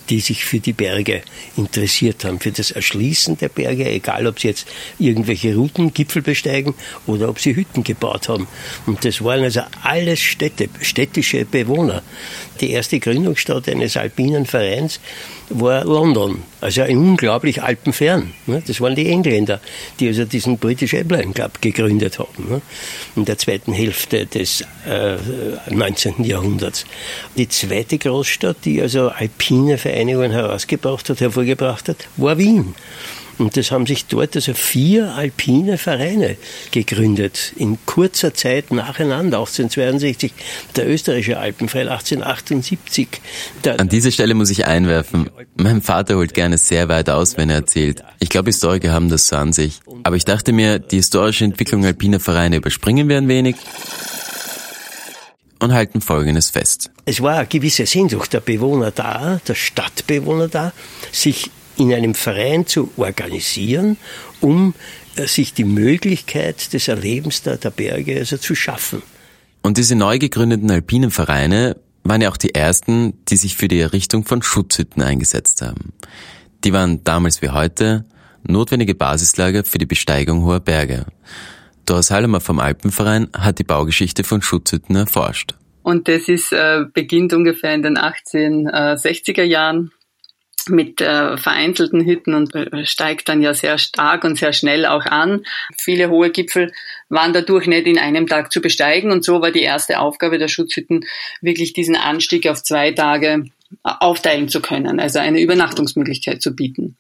die 0.10 0.20
sich 0.20 0.46
für 0.46 0.60
die 0.60 0.74
Berge 0.74 1.22
interessiert 1.58 2.26
haben, 2.26 2.40
für 2.40 2.52
das 2.52 2.72
Erschließen 2.72 3.38
der 3.38 3.50
Berge, 3.50 3.90
egal 3.90 4.28
ob 4.28 4.40
sie 4.40 4.50
jetzt 4.50 4.68
irgendwelche 5.00 5.56
Routen, 5.56 5.94
Gipfel 5.94 6.22
besteigen 6.22 6.74
oder 7.08 7.30
ob 7.30 7.40
sie 7.40 7.56
Hütten 7.56 7.84
gebaut 7.84 8.30
haben. 8.30 8.48
Und 8.86 9.04
das 9.06 9.24
waren 9.24 9.44
also 9.44 9.62
alles 9.84 10.20
Städte, 10.20 10.70
städtische 10.82 11.46
Bewohner. 11.46 12.04
Die 12.62 12.72
erste 12.72 13.00
Gründungsstadt 13.00 13.68
eines 13.68 13.98
alpinen 13.98 14.46
Vereins 14.46 15.00
war 15.50 15.84
London, 15.84 16.42
also 16.62 16.82
ein 16.82 16.98
unglaublich 16.98 17.62
alpenfern. 17.62 18.34
Ne? 18.48 18.64
Das 18.66 18.82
waren 18.82 18.96
die 18.96 19.08
Engländer, 19.08 19.60
die 20.00 20.08
also 20.08 20.26
diesen 20.26 20.58
British 20.58 20.94
Airline 20.94 21.34
Club 21.34 21.62
gegründet 21.62 22.18
haben, 22.18 22.50
ne? 22.50 22.62
in 23.16 23.26
der 23.26 23.38
zweiten 23.38 23.74
Hälfte 23.74 24.26
des 24.26 24.62
äh, 24.88 25.18
19. 25.70 26.24
Jahrhunderts. 26.24 26.86
Die 27.38 27.48
zweite 27.48 27.98
Großstadt, 27.98 28.58
die 28.66 28.82
also 28.82 29.10
alpine 29.10 29.78
Vereinigungen 29.96 30.32
herausgebracht 30.32 31.10
hat, 31.10 31.22
hervorgebracht 31.22 31.88
hat, 31.88 32.10
war 32.18 32.38
Wien. 32.38 32.76
Und 33.38 33.56
das 33.56 33.72
haben 33.72 33.86
sich 33.86 34.06
dort 34.06 34.36
also 34.36 34.54
vier 34.54 35.14
alpine 35.14 35.78
Vereine 35.78 36.36
gegründet, 36.72 37.54
in 37.56 37.78
kurzer 37.86 38.34
Zeit 38.34 38.72
nacheinander. 38.72 39.40
1862 39.40 40.34
der 40.76 40.90
österreichische 40.90 41.38
Alpenverein, 41.38 41.88
1878. 41.88 43.08
An 43.78 43.88
dieser 43.88 44.12
Stelle 44.12 44.34
muss 44.34 44.50
ich 44.50 44.66
einwerfen, 44.66 45.30
mein 45.56 45.82
Vater 45.82 46.18
holt 46.18 46.34
gerne 46.34 46.58
sehr 46.58 46.90
weit 46.90 47.10
aus, 47.10 47.38
wenn 47.38 47.50
er 47.50 47.58
erzählt. 47.58 48.04
Ich 48.20 48.28
glaube, 48.28 48.50
Historiker 48.50 48.92
haben 48.92 49.08
das 49.10 49.28
so 49.28 49.38
an 49.38 49.54
sich. 49.54 49.80
Aber 50.04 50.18
ich 50.18 50.26
dachte 50.26 50.52
mir, 50.52 50.80
die 50.80 50.98
historische 50.98 51.46
Entwicklung 51.46 51.86
alpiner 51.86 52.20
Vereine 52.20 52.58
überspringen 52.58 53.08
wir 53.08 53.18
ein 53.18 53.30
wenig 53.30 53.56
und 55.66 55.74
halten 55.74 56.02
Folgendes 56.02 56.50
fest. 56.50 56.90
Es 57.06 57.22
war 57.22 57.38
eine 57.38 57.48
gewisse 57.48 57.86
Sehnsucht 57.86 58.34
der 58.34 58.40
Bewohner 58.40 58.92
da, 58.92 59.40
der 59.48 59.56
Stadtbewohner 59.56 60.48
da, 60.48 60.74
sich 61.12 61.52
in 61.78 61.94
einem 61.94 62.16
Verein 62.16 62.66
zu 62.66 62.92
organisieren, 62.98 63.98
um 64.42 64.74
äh, 65.16 65.28
sich 65.28 65.54
die 65.54 65.66
Möglichkeit 65.66 66.74
des 66.74 66.88
Erlebens 66.88 67.42
der, 67.42 67.58
der 67.58 67.72
Berge 67.72 68.18
also 68.18 68.38
zu 68.38 68.56
schaffen. 68.56 69.02
Und 69.62 69.78
diese 69.78 69.96
neu 69.96 70.20
gegründeten 70.20 70.72
alpinen 70.72 71.12
Vereine 71.12 71.76
waren 72.04 72.22
ja 72.22 72.30
auch 72.30 72.38
die 72.38 72.54
ersten, 72.54 73.14
die 73.26 73.38
sich 73.38 73.56
für 73.56 73.68
die 73.68 73.80
Errichtung 73.80 74.26
von 74.26 74.42
Schutzhütten 74.42 75.02
eingesetzt 75.02 75.62
haben. 75.62 75.94
Die 76.64 76.72
waren 76.72 77.04
damals 77.04 77.42
wie 77.42 77.50
heute 77.50 78.06
notwendige 78.44 78.96
Basislager 78.96 79.64
für 79.64 79.80
die 79.80 79.88
Besteigung 79.88 80.44
hoher 80.44 80.60
Berge. 80.60 81.08
Doris 81.86 82.12
Hallemer 82.12 82.42
vom 82.42 82.60
Alpenverein 82.60 83.30
hat 83.38 83.60
die 83.60 83.64
Baugeschichte 83.64 84.24
von 84.24 84.42
Schutzhütten 84.42 84.96
erforscht. 84.96 85.56
Und 85.84 86.08
das 86.08 86.28
ist, 86.28 86.52
äh, 86.52 86.86
beginnt 86.92 87.34
ungefähr 87.34 87.74
in 87.76 87.84
den 87.84 87.98
1860er 87.98 89.44
Jahren 89.44 89.92
mit 90.68 91.00
äh, 91.00 91.38
vereinzelten 91.38 92.04
Hütten 92.06 92.34
und 92.34 92.56
äh, 92.56 92.86
steigt 92.86 93.30
dann 93.30 93.42
ja 93.42 93.54
sehr 93.54 93.78
stark 93.78 94.24
und 94.24 94.38
sehr 94.38 94.54
schnell 94.54 94.86
auch 94.86 95.06
an. 95.06 95.46
Viele 95.78 96.10
hohe 96.10 96.32
Gipfel 96.32 96.72
waren 97.10 97.34
dadurch 97.34 97.68
nicht 97.68 97.86
in 97.86 98.00
einem 98.00 98.28
Tag 98.28 98.52
zu 98.52 98.62
besteigen 98.62 99.12
und 99.12 99.24
so 99.24 99.42
war 99.42 99.52
die 99.52 99.62
erste 99.62 100.00
Aufgabe 100.00 100.40
der 100.40 100.48
Schutzhütten 100.48 101.06
wirklich 101.42 101.74
diesen 101.74 101.96
Anstieg 101.96 102.48
auf 102.48 102.64
zwei 102.64 102.92
Tage 102.92 103.46
äh, 103.84 103.92
aufteilen 104.00 104.50
zu 104.50 104.62
können, 104.62 105.00
also 105.00 105.20
eine 105.20 105.40
Übernachtungsmöglichkeit 105.40 106.42
zu 106.42 106.56
bieten 106.56 106.98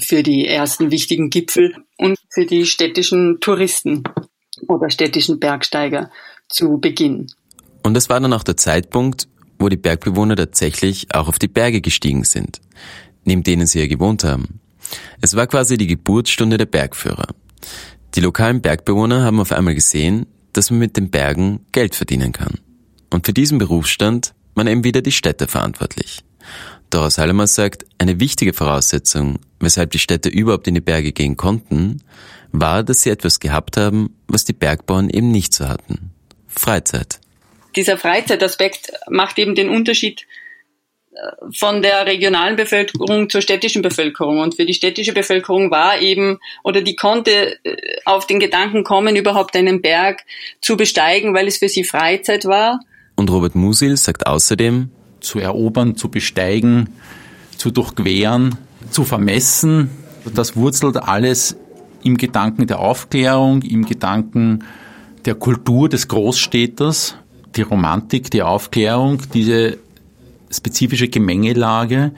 für 0.00 0.22
die 0.22 0.46
ersten 0.46 0.90
wichtigen 0.90 1.30
Gipfel 1.30 1.74
und 1.96 2.16
für 2.30 2.46
die 2.46 2.66
städtischen 2.66 3.40
Touristen 3.40 4.04
oder 4.68 4.90
städtischen 4.90 5.38
Bergsteiger 5.38 6.10
zu 6.48 6.78
Beginn. 6.78 7.28
Und 7.82 7.94
das 7.94 8.08
war 8.08 8.20
dann 8.20 8.32
auch 8.32 8.42
der 8.42 8.56
Zeitpunkt, 8.56 9.28
wo 9.58 9.68
die 9.68 9.76
Bergbewohner 9.76 10.36
tatsächlich 10.36 11.14
auch 11.14 11.28
auf 11.28 11.38
die 11.38 11.48
Berge 11.48 11.80
gestiegen 11.80 12.24
sind 12.24 12.60
neben 13.28 13.44
denen 13.44 13.68
sie 13.68 13.78
ja 13.78 13.86
gewohnt 13.86 14.24
haben. 14.24 14.60
Es 15.20 15.36
war 15.36 15.46
quasi 15.46 15.76
die 15.76 15.86
Geburtsstunde 15.86 16.56
der 16.56 16.66
Bergführer. 16.66 17.28
Die 18.14 18.20
lokalen 18.20 18.60
Bergbewohner 18.60 19.22
haben 19.22 19.38
auf 19.38 19.52
einmal 19.52 19.74
gesehen, 19.74 20.26
dass 20.54 20.70
man 20.70 20.80
mit 20.80 20.96
den 20.96 21.10
Bergen 21.10 21.60
Geld 21.70 21.94
verdienen 21.94 22.32
kann. 22.32 22.58
Und 23.10 23.26
für 23.26 23.34
diesen 23.34 23.58
Berufsstand 23.58 24.34
waren 24.54 24.66
eben 24.66 24.82
wieder 24.82 25.02
die 25.02 25.12
Städte 25.12 25.46
verantwortlich. 25.46 26.20
Doris 26.90 27.18
Hallemer 27.18 27.46
sagt, 27.46 27.84
eine 27.98 28.18
wichtige 28.18 28.54
Voraussetzung, 28.54 29.38
weshalb 29.60 29.90
die 29.90 29.98
Städte 29.98 30.30
überhaupt 30.30 30.66
in 30.66 30.74
die 30.74 30.80
Berge 30.80 31.12
gehen 31.12 31.36
konnten, 31.36 32.02
war, 32.52 32.82
dass 32.82 33.02
sie 33.02 33.10
etwas 33.10 33.40
gehabt 33.40 33.76
haben, 33.76 34.16
was 34.26 34.44
die 34.44 34.52
Bergbauern 34.52 35.10
eben 35.10 35.30
nicht 35.30 35.54
so 35.54 35.68
hatten. 35.68 36.10
Freizeit 36.46 37.20
dieser 37.78 37.96
Freizeitaspekt 37.96 38.92
macht 39.08 39.38
eben 39.38 39.54
den 39.54 39.68
Unterschied 39.68 40.26
von 41.52 41.80
der 41.82 42.06
regionalen 42.06 42.56
Bevölkerung 42.56 43.30
zur 43.30 43.40
städtischen 43.40 43.82
Bevölkerung. 43.82 44.40
Und 44.40 44.56
für 44.56 44.66
die 44.66 44.74
städtische 44.74 45.12
Bevölkerung 45.12 45.70
war 45.70 46.00
eben, 46.00 46.38
oder 46.62 46.80
die 46.80 46.94
konnte 46.94 47.56
äh, 47.64 47.76
auf 48.04 48.26
den 48.26 48.38
Gedanken 48.38 48.84
kommen, 48.84 49.16
überhaupt 49.16 49.56
einen 49.56 49.82
Berg 49.82 50.24
zu 50.60 50.76
besteigen, 50.76 51.34
weil 51.34 51.48
es 51.48 51.58
für 51.58 51.68
sie 51.68 51.82
Freizeit 51.82 52.44
war. 52.44 52.80
Und 53.16 53.30
Robert 53.30 53.56
Musil 53.56 53.96
sagt 53.96 54.26
außerdem, 54.26 54.90
zu 55.20 55.40
erobern, 55.40 55.96
zu 55.96 56.08
besteigen, 56.08 56.90
zu 57.56 57.72
durchqueren, 57.72 58.56
zu 58.92 59.04
vermessen, 59.04 59.90
das 60.34 60.54
wurzelt 60.54 60.96
alles 60.96 61.56
im 62.02 62.16
Gedanken 62.16 62.66
der 62.66 62.78
Aufklärung, 62.78 63.62
im 63.62 63.84
Gedanken 63.84 64.64
der 65.24 65.34
Kultur 65.34 65.88
des 65.88 66.08
Großstädters, 66.08 67.16
die 67.56 67.62
Romantik, 67.62 68.30
die 68.30 68.42
Aufklärung, 68.42 69.18
diese 69.34 69.78
spezifische 70.50 71.08
Gemengelage 71.08 72.12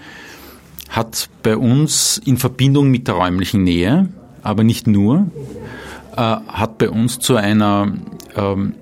hat 0.89 1.29
bei 1.43 1.57
uns 1.57 2.21
in 2.25 2.37
Verbindung 2.37 2.91
mit 2.91 3.09
der 3.09 3.15
räumlichen 3.15 3.63
Nähe, 3.63 4.09
aber 4.43 4.65
nicht 4.65 4.87
nur, 4.87 5.31
äh, 6.17 6.21
hat 6.21 6.79
bei 6.79 6.91
uns 6.91 7.19
zu 7.19 7.37
einer 7.37 7.93
ähm, 8.37 8.75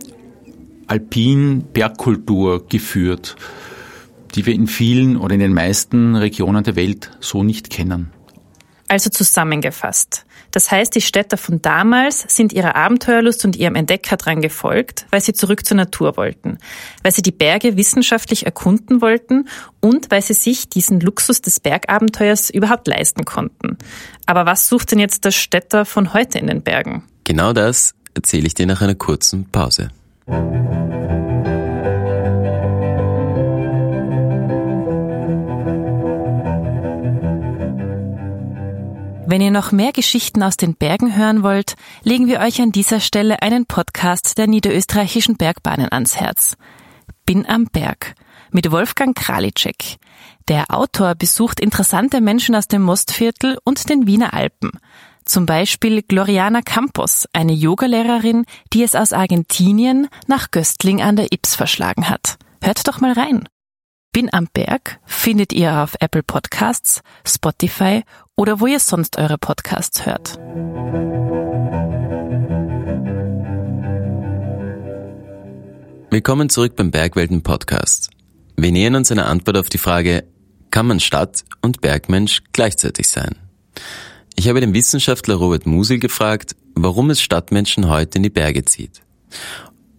alpinen 0.86 1.64
Bergkultur 1.72 2.66
geführt, 2.66 3.36
die 4.34 4.46
wir 4.46 4.54
in 4.54 4.66
vielen 4.66 5.16
oder 5.16 5.34
in 5.34 5.40
den 5.40 5.52
meisten 5.52 6.16
Regionen 6.16 6.64
der 6.64 6.76
Welt 6.76 7.10
so 7.20 7.44
nicht 7.44 7.70
kennen. 7.70 8.10
Also 8.88 9.10
zusammengefasst. 9.10 10.24
Das 10.50 10.70
heißt, 10.70 10.94
die 10.94 11.02
Städter 11.02 11.36
von 11.36 11.60
damals 11.60 12.24
sind 12.28 12.54
ihrer 12.54 12.74
Abenteuerlust 12.74 13.44
und 13.44 13.54
ihrem 13.54 13.74
Entdeckerdrang 13.74 14.40
gefolgt, 14.40 15.06
weil 15.10 15.20
sie 15.20 15.34
zurück 15.34 15.66
zur 15.66 15.76
Natur 15.76 16.16
wollten, 16.16 16.58
weil 17.02 17.12
sie 17.12 17.20
die 17.20 17.32
Berge 17.32 17.76
wissenschaftlich 17.76 18.46
erkunden 18.46 19.02
wollten 19.02 19.48
und 19.80 20.10
weil 20.10 20.22
sie 20.22 20.32
sich 20.32 20.70
diesen 20.70 21.00
Luxus 21.00 21.42
des 21.42 21.60
Bergabenteuers 21.60 22.48
überhaupt 22.48 22.88
leisten 22.88 23.26
konnten. 23.26 23.76
Aber 24.24 24.46
was 24.46 24.68
sucht 24.68 24.92
denn 24.92 24.98
jetzt 24.98 25.24
der 25.26 25.32
Städter 25.32 25.84
von 25.84 26.14
heute 26.14 26.38
in 26.38 26.46
den 26.46 26.62
Bergen? 26.62 27.04
Genau 27.24 27.52
das 27.52 27.94
erzähle 28.14 28.46
ich 28.46 28.54
dir 28.54 28.66
nach 28.66 28.80
einer 28.80 28.94
kurzen 28.94 29.50
Pause. 29.50 29.90
Wenn 39.30 39.42
ihr 39.42 39.50
noch 39.50 39.72
mehr 39.72 39.92
Geschichten 39.92 40.42
aus 40.42 40.56
den 40.56 40.74
Bergen 40.74 41.14
hören 41.14 41.42
wollt, 41.42 41.74
legen 42.02 42.28
wir 42.28 42.40
euch 42.40 42.62
an 42.62 42.72
dieser 42.72 42.98
Stelle 42.98 43.42
einen 43.42 43.66
Podcast 43.66 44.38
der 44.38 44.46
niederösterreichischen 44.46 45.36
Bergbahnen 45.36 45.92
ans 45.92 46.16
Herz. 46.16 46.56
Bin 47.26 47.46
am 47.46 47.66
Berg 47.66 48.14
mit 48.52 48.70
Wolfgang 48.70 49.14
Kralitschek. 49.14 49.98
Der 50.48 50.74
Autor 50.74 51.14
besucht 51.14 51.60
interessante 51.60 52.22
Menschen 52.22 52.54
aus 52.54 52.68
dem 52.68 52.80
Mostviertel 52.80 53.58
und 53.64 53.90
den 53.90 54.06
Wiener 54.06 54.32
Alpen. 54.32 54.70
Zum 55.26 55.44
Beispiel 55.44 56.00
Gloriana 56.00 56.62
Campos, 56.62 57.26
eine 57.34 57.52
Yogalehrerin, 57.52 58.46
die 58.72 58.82
es 58.82 58.94
aus 58.94 59.12
Argentinien 59.12 60.08
nach 60.26 60.50
Göstling 60.52 61.02
an 61.02 61.16
der 61.16 61.32
Ips 61.32 61.54
verschlagen 61.54 62.08
hat. 62.08 62.38
Hört 62.62 62.88
doch 62.88 63.02
mal 63.02 63.12
rein. 63.12 63.46
Bin 64.12 64.32
am 64.32 64.48
Berg 64.52 65.00
findet 65.04 65.52
ihr 65.52 65.82
auf 65.82 65.94
Apple 66.00 66.22
Podcasts, 66.22 67.02
Spotify 67.26 68.02
oder 68.36 68.58
wo 68.58 68.66
ihr 68.66 68.80
sonst 68.80 69.18
eure 69.18 69.36
Podcasts 69.36 70.06
hört. 70.06 70.38
Willkommen 76.10 76.48
zurück 76.48 76.74
beim 76.74 76.90
Bergwelten 76.90 77.42
Podcast. 77.42 78.08
Wir 78.56 78.72
nähern 78.72 78.94
uns 78.94 79.12
einer 79.12 79.26
Antwort 79.26 79.58
auf 79.58 79.68
die 79.68 79.76
Frage, 79.76 80.24
kann 80.70 80.86
man 80.86 81.00
Stadt- 81.00 81.44
und 81.60 81.82
Bergmensch 81.82 82.42
gleichzeitig 82.52 83.08
sein? 83.08 83.36
Ich 84.36 84.48
habe 84.48 84.60
den 84.60 84.72
Wissenschaftler 84.72 85.34
Robert 85.34 85.66
Musil 85.66 85.98
gefragt, 85.98 86.56
warum 86.74 87.10
es 87.10 87.20
Stadtmenschen 87.20 87.90
heute 87.90 88.16
in 88.16 88.22
die 88.22 88.30
Berge 88.30 88.64
zieht. 88.64 89.02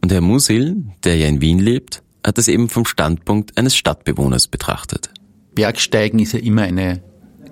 Und 0.01 0.11
Herr 0.11 0.21
Musil, 0.21 0.83
der 1.03 1.15
ja 1.17 1.27
in 1.27 1.41
Wien 1.41 1.59
lebt, 1.59 2.01
hat 2.25 2.37
es 2.37 2.47
eben 2.47 2.69
vom 2.69 2.85
Standpunkt 2.85 3.57
eines 3.57 3.75
Stadtbewohners 3.75 4.47
betrachtet. 4.47 5.09
Bergsteigen 5.55 6.19
ist 6.19 6.33
ja 6.33 6.39
immer 6.39 6.63
eine 6.63 7.01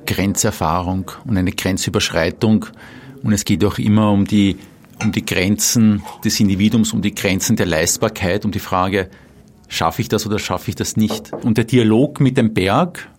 Grenzerfahrung 0.05 1.11
und 1.25 1.37
eine 1.37 1.51
Grenzüberschreitung 1.51 2.65
und 3.23 3.33
es 3.33 3.45
geht 3.45 3.63
auch 3.63 3.77
immer 3.77 4.11
um 4.11 4.25
die, 4.25 4.57
um 5.01 5.11
die 5.11 5.25
Grenzen 5.25 6.03
des 6.23 6.39
Individuums, 6.39 6.93
um 6.93 7.01
die 7.01 7.13
Grenzen 7.13 7.55
der 7.55 7.65
Leistbarkeit, 7.65 8.45
um 8.45 8.51
die 8.51 8.59
Frage, 8.59 9.09
schaffe 9.67 10.01
ich 10.01 10.09
das 10.09 10.25
oder 10.25 10.39
schaffe 10.39 10.69
ich 10.69 10.75
das 10.75 10.97
nicht? 10.97 11.33
Und 11.33 11.57
der 11.57 11.65
Dialog 11.65 12.19
mit 12.19 12.37
dem 12.37 12.53
Berg, 12.53 13.09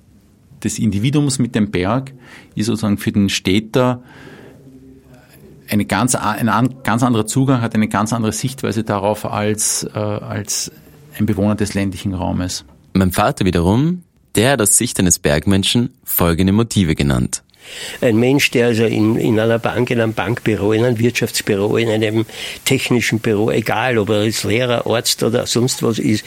des 0.64 0.78
Individuums 0.78 1.38
mit 1.38 1.54
dem 1.54 1.70
Berg, 1.70 2.12
ist 2.56 2.66
sozusagen 2.66 2.98
für 2.98 3.12
den 3.12 3.28
Städter 3.28 4.02
eine 5.70 5.84
ganz, 5.84 6.14
ein 6.14 6.48
ganz 6.82 7.02
anderer 7.02 7.26
Zugang, 7.26 7.60
hat 7.60 7.74
eine 7.74 7.88
ganz 7.88 8.12
andere 8.12 8.32
Sichtweise 8.32 8.82
darauf 8.82 9.24
als, 9.24 9.84
äh, 9.84 9.98
als 9.98 10.72
ein 11.20 11.26
Bewohner 11.26 11.54
des 11.54 11.74
ländlichen 11.74 12.14
Raumes. 12.14 12.64
Mein 12.94 13.12
Vater 13.12 13.44
wiederum, 13.44 14.02
der 14.34 14.52
hat 14.52 14.62
aus 14.62 14.76
Sicht 14.76 14.98
eines 14.98 15.18
Bergmenschen 15.18 15.90
folgende 16.04 16.52
Motive 16.52 16.94
genannt. 16.94 17.42
Ein 18.00 18.16
Mensch, 18.16 18.50
der 18.50 18.68
also 18.68 18.84
in, 18.84 19.16
in 19.16 19.38
einer 19.38 19.58
Bank, 19.58 19.90
in 19.90 20.00
einem 20.00 20.14
Bankbüro, 20.14 20.72
in 20.72 20.84
einem 20.84 20.98
Wirtschaftsbüro, 20.98 21.76
in 21.76 21.88
einem 21.88 22.24
technischen 22.64 23.18
Büro, 23.18 23.50
egal 23.50 23.98
ob 23.98 24.08
er 24.10 24.24
jetzt 24.24 24.44
Lehrer, 24.44 24.86
Arzt 24.86 25.22
oder 25.22 25.46
sonst 25.46 25.82
was 25.82 25.98
ist, 25.98 26.24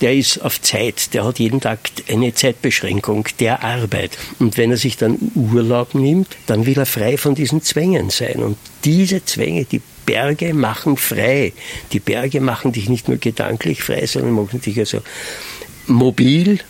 der 0.00 0.14
ist 0.14 0.38
auf 0.38 0.60
Zeit, 0.60 1.12
der 1.14 1.24
hat 1.24 1.38
jeden 1.38 1.60
Tag 1.60 1.80
eine 2.08 2.32
Zeitbeschränkung 2.34 3.26
der 3.40 3.64
Arbeit. 3.64 4.16
Und 4.38 4.56
wenn 4.56 4.70
er 4.70 4.76
sich 4.76 4.96
dann 4.96 5.18
Urlaub 5.34 5.94
nimmt, 5.94 6.28
dann 6.46 6.66
will 6.66 6.78
er 6.78 6.86
frei 6.86 7.16
von 7.16 7.34
diesen 7.34 7.62
Zwängen 7.62 8.10
sein. 8.10 8.42
Und 8.42 8.56
diese 8.84 9.24
Zwänge, 9.24 9.64
die 9.64 9.80
Berge 10.04 10.54
machen 10.54 10.96
frei. 10.96 11.52
Die 11.92 12.00
Berge 12.00 12.40
machen 12.40 12.72
dich 12.72 12.88
nicht 12.88 13.08
nur 13.08 13.18
gedanklich 13.18 13.82
frei, 13.82 14.06
sondern 14.06 14.32
machen 14.32 14.60
dich 14.60 14.78
also 14.78 15.00
mobil 15.86 16.60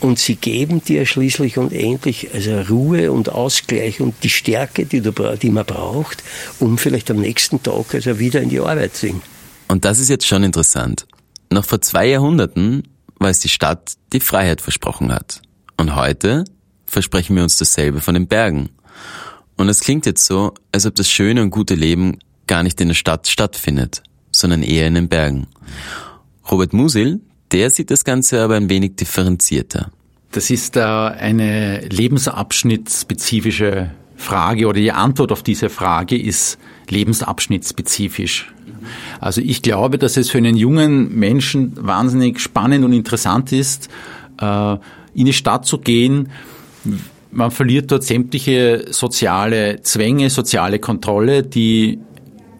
und 0.00 0.18
sie 0.18 0.36
geben 0.36 0.82
dir 0.84 1.06
schließlich 1.06 1.56
und 1.56 1.72
endlich 1.72 2.34
also 2.34 2.60
Ruhe 2.60 3.10
und 3.10 3.30
Ausgleich 3.30 4.00
und 4.00 4.14
die 4.22 4.28
Stärke, 4.28 4.84
die, 4.84 5.00
du, 5.00 5.12
die 5.12 5.50
man 5.50 5.64
braucht, 5.64 6.22
um 6.60 6.78
vielleicht 6.78 7.10
am 7.10 7.18
nächsten 7.18 7.62
Tag 7.62 7.94
also 7.94 8.18
wieder 8.18 8.42
in 8.42 8.50
die 8.50 8.60
Arbeit 8.60 8.94
zu 8.96 9.06
gehen. 9.06 9.22
Und 9.68 9.84
das 9.84 9.98
ist 9.98 10.10
jetzt 10.10 10.26
schon 10.26 10.44
interessant. 10.44 11.06
Noch 11.50 11.64
vor 11.64 11.80
zwei 11.80 12.06
Jahrhunderten 12.06 12.82
war 13.18 13.30
es 13.30 13.40
die 13.40 13.48
Stadt, 13.48 13.94
die 14.12 14.20
Freiheit 14.20 14.60
versprochen 14.60 15.12
hat. 15.12 15.40
Und 15.76 15.96
heute 15.96 16.44
versprechen 16.86 17.36
wir 17.36 17.42
uns 17.42 17.56
dasselbe 17.56 18.00
von 18.00 18.14
den 18.14 18.26
Bergen. 18.26 18.70
Und 19.56 19.68
es 19.68 19.80
klingt 19.80 20.04
jetzt 20.04 20.26
so, 20.26 20.52
als 20.72 20.84
ob 20.84 20.94
das 20.96 21.08
schöne 21.08 21.42
und 21.42 21.50
gute 21.50 21.74
Leben 21.74 22.18
gar 22.46 22.62
nicht 22.62 22.80
in 22.80 22.88
der 22.88 22.94
Stadt 22.94 23.28
stattfindet, 23.28 24.02
sondern 24.30 24.62
eher 24.62 24.86
in 24.86 24.94
den 24.94 25.08
Bergen. 25.08 25.46
Robert 26.50 26.72
Musil, 26.72 27.20
der 27.52 27.70
sieht 27.70 27.90
das 27.90 28.04
Ganze 28.04 28.42
aber 28.42 28.56
ein 28.56 28.68
wenig 28.68 28.96
differenzierter. 28.96 29.90
Das 30.32 30.50
ist 30.50 30.76
eine 30.76 31.80
lebensabschnittsspezifische 31.88 33.90
Frage 34.16 34.66
oder 34.66 34.80
die 34.80 34.92
Antwort 34.92 35.32
auf 35.32 35.42
diese 35.42 35.68
Frage 35.68 36.20
ist 36.20 36.58
lebensabschnittspezifisch. 36.88 38.52
Also 39.20 39.40
ich 39.40 39.62
glaube, 39.62 39.98
dass 39.98 40.16
es 40.16 40.30
für 40.30 40.38
einen 40.38 40.56
jungen 40.56 41.14
Menschen 41.14 41.72
wahnsinnig 41.76 42.40
spannend 42.40 42.84
und 42.84 42.92
interessant 42.92 43.52
ist, 43.52 43.88
äh, 44.40 44.76
in 45.14 45.26
die 45.26 45.32
Stadt 45.32 45.66
zu 45.66 45.78
gehen. 45.78 46.30
Man 47.30 47.50
verliert 47.50 47.90
dort 47.90 48.04
sämtliche 48.04 48.86
soziale 48.90 49.80
Zwänge, 49.82 50.30
soziale 50.30 50.78
Kontrolle, 50.78 51.42
die 51.42 51.98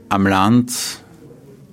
am 0.09 0.27
Land 0.27 1.01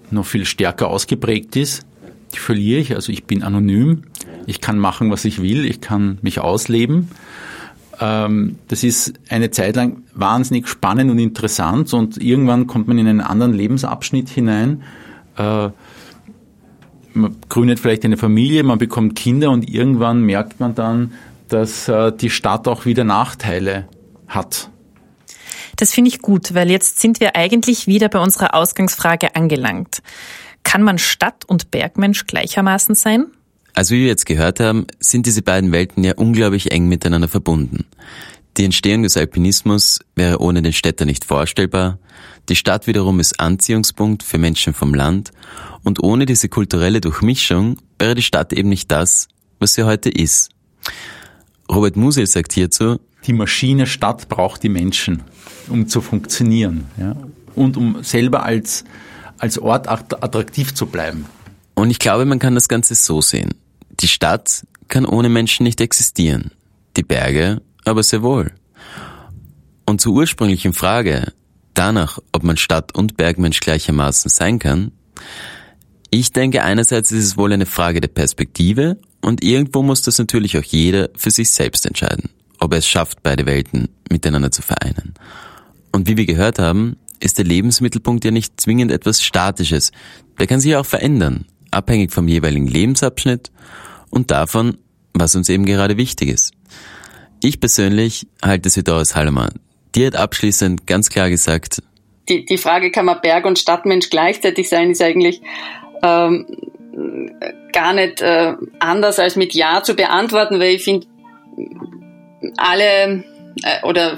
noch 0.09 0.25
viel 0.25 0.45
stärker 0.45 0.88
ausgeprägt 0.88 1.55
ist. 1.55 1.85
Die 2.33 2.39
verliere 2.39 2.79
ich, 2.79 2.95
also 2.95 3.11
ich 3.11 3.25
bin 3.25 3.43
anonym, 3.43 4.03
ich 4.45 4.61
kann 4.61 4.77
machen, 4.77 5.11
was 5.11 5.25
ich 5.25 5.41
will, 5.41 5.65
ich 5.65 5.81
kann 5.81 6.17
mich 6.21 6.39
ausleben. 6.39 7.09
Ähm, 8.00 8.57
das 8.67 8.83
ist 8.83 9.13
eine 9.29 9.51
Zeit 9.51 9.75
lang 9.75 10.03
wahnsinnig 10.13 10.67
spannend 10.67 11.11
und 11.11 11.19
interessant 11.19 11.93
und 11.93 12.17
irgendwann 12.17 12.67
kommt 12.67 12.88
man 12.88 12.97
in 12.97 13.07
einen 13.07 13.21
anderen 13.21 13.53
Lebensabschnitt 13.53 14.29
hinein. 14.29 14.83
Äh, 15.38 15.69
man 17.13 17.35
gründet 17.50 17.79
vielleicht 17.79 18.05
eine 18.05 18.17
Familie, 18.17 18.63
man 18.63 18.79
bekommt 18.79 19.15
Kinder 19.15 19.51
und 19.51 19.69
irgendwann 19.69 20.21
merkt 20.21 20.59
man 20.59 20.73
dann, 20.73 21.11
dass 21.50 21.88
äh, 21.88 22.11
die 22.11 22.29
Stadt 22.29 22.67
auch 22.67 22.85
wieder 22.85 23.03
Nachteile 23.03 23.88
hat. 24.27 24.70
Das 25.81 25.95
finde 25.95 26.09
ich 26.09 26.19
gut, 26.19 26.53
weil 26.53 26.69
jetzt 26.69 27.00
sind 27.00 27.19
wir 27.21 27.35
eigentlich 27.35 27.88
wieder 27.88 28.07
bei 28.07 28.19
unserer 28.19 28.53
Ausgangsfrage 28.53 29.35
angelangt. 29.35 30.03
Kann 30.61 30.83
man 30.83 31.00
Stadt- 31.00 31.43
und 31.43 31.71
Bergmensch 31.71 32.27
gleichermaßen 32.27 32.93
sein? 32.93 33.25
Also 33.73 33.95
wie 33.95 34.01
wir 34.01 34.07
jetzt 34.07 34.27
gehört 34.27 34.59
haben, 34.59 34.85
sind 35.00 35.25
diese 35.25 35.41
beiden 35.41 35.71
Welten 35.71 36.03
ja 36.03 36.13
unglaublich 36.15 36.71
eng 36.71 36.88
miteinander 36.88 37.27
verbunden. 37.27 37.85
Die 38.57 38.65
Entstehung 38.65 39.01
des 39.01 39.17
Alpinismus 39.17 40.01
wäre 40.15 40.39
ohne 40.39 40.61
den 40.61 40.71
Städter 40.71 41.05
nicht 41.05 41.25
vorstellbar, 41.25 41.97
die 42.47 42.55
Stadt 42.55 42.85
wiederum 42.85 43.19
ist 43.19 43.39
Anziehungspunkt 43.39 44.21
für 44.21 44.38
Menschen 44.38 44.75
vom 44.75 44.93
Land 44.93 45.31
und 45.81 46.03
ohne 46.03 46.27
diese 46.27 46.47
kulturelle 46.47 47.01
Durchmischung 47.01 47.77
wäre 47.97 48.13
die 48.13 48.21
Stadt 48.21 48.53
eben 48.53 48.69
nicht 48.69 48.91
das, 48.91 49.29
was 49.57 49.73
sie 49.73 49.83
heute 49.83 50.11
ist. 50.11 50.51
Robert 51.71 51.95
Musil 51.95 52.27
sagt 52.27 52.53
hierzu, 52.53 53.00
die 53.25 53.33
Maschine 53.33 53.85
Stadt 53.87 54.29
braucht 54.29 54.63
die 54.63 54.69
Menschen, 54.69 55.23
um 55.69 55.87
zu 55.87 56.01
funktionieren 56.01 56.85
ja, 56.97 57.15
und 57.55 57.77
um 57.77 58.03
selber 58.03 58.43
als, 58.43 58.83
als 59.37 59.57
Ort 59.57 59.87
attraktiv 59.87 60.73
zu 60.73 60.87
bleiben. 60.87 61.25
Und 61.75 61.89
ich 61.89 61.99
glaube, 61.99 62.25
man 62.25 62.39
kann 62.39 62.55
das 62.55 62.67
Ganze 62.67 62.95
so 62.95 63.21
sehen. 63.21 63.53
Die 63.99 64.07
Stadt 64.07 64.65
kann 64.87 65.05
ohne 65.05 65.29
Menschen 65.29 65.63
nicht 65.63 65.81
existieren, 65.81 66.51
die 66.97 67.03
Berge 67.03 67.61
aber 67.85 68.03
sehr 68.03 68.21
wohl. 68.21 68.51
Und 69.85 70.01
zur 70.01 70.13
ursprünglichen 70.13 70.73
Frage, 70.73 71.33
danach, 71.73 72.19
ob 72.31 72.43
man 72.43 72.57
Stadt- 72.57 72.95
und 72.95 73.17
Bergmensch 73.17 73.59
gleichermaßen 73.59 74.29
sein 74.29 74.59
kann, 74.59 74.91
ich 76.09 76.31
denke, 76.33 76.63
einerseits 76.63 77.11
ist 77.11 77.25
es 77.25 77.37
wohl 77.37 77.53
eine 77.53 77.65
Frage 77.65 78.01
der 78.01 78.09
Perspektive 78.09 78.97
und 79.21 79.43
irgendwo 79.43 79.81
muss 79.81 80.01
das 80.01 80.17
natürlich 80.17 80.57
auch 80.57 80.63
jeder 80.63 81.09
für 81.15 81.31
sich 81.31 81.51
selbst 81.51 81.85
entscheiden, 81.85 82.29
ob 82.61 82.71
er 82.71 82.79
es 82.79 82.87
schafft, 82.87 83.21
beide 83.23 83.45
Welten 83.45 83.89
miteinander 84.09 84.51
zu 84.51 84.61
vereinen. 84.61 85.13
Und 85.91 86.07
wie 86.07 86.15
wir 86.15 86.25
gehört 86.25 86.59
haben, 86.59 86.95
ist 87.19 87.37
der 87.37 87.45
Lebensmittelpunkt 87.45 88.23
ja 88.23 88.31
nicht 88.31 88.61
zwingend 88.61 88.91
etwas 88.91 89.21
Statisches. 89.21 89.91
Der 90.39 90.47
kann 90.47 90.61
sich 90.61 90.75
auch 90.75 90.85
verändern, 90.85 91.45
abhängig 91.71 92.13
vom 92.13 92.27
jeweiligen 92.27 92.67
Lebensabschnitt 92.67 93.51
und 94.09 94.31
davon, 94.31 94.77
was 95.13 95.35
uns 95.35 95.49
eben 95.49 95.65
gerade 95.65 95.97
wichtig 95.97 96.29
ist. 96.29 96.53
Ich 97.43 97.59
persönlich 97.59 98.27
halte 98.43 98.69
es 98.69 98.77
wie 98.77 98.83
Doris 98.83 99.15
Hallemann. 99.15 99.59
Die 99.95 100.05
hat 100.05 100.15
abschließend 100.15 100.87
ganz 100.87 101.09
klar 101.09 101.29
gesagt, 101.29 101.81
die, 102.29 102.45
die 102.45 102.57
Frage, 102.57 102.91
kann 102.91 103.05
man 103.05 103.19
Berg- 103.21 103.45
und 103.45 103.59
Stadtmensch 103.59 104.09
gleichzeitig 104.09 104.69
sein, 104.69 104.91
ist 104.91 105.01
eigentlich 105.01 105.41
ähm, 106.03 106.45
gar 107.73 107.93
nicht 107.93 108.21
äh, 108.21 108.55
anders 108.79 109.19
als 109.19 109.35
mit 109.35 109.53
Ja 109.53 109.83
zu 109.83 109.95
beantworten, 109.95 110.59
weil 110.59 110.75
ich 110.75 110.83
finde, 110.83 111.07
alle 112.57 113.24
äh, 113.63 113.83
oder 113.83 114.17